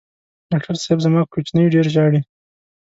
ډاکټر 0.49 0.75
صېب 0.83 0.99
زما 1.05 1.21
کوچینی 1.31 1.65
ډېر 1.73 1.85
ژاړي 1.93 2.19